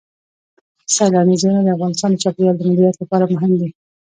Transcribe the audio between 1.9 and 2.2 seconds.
د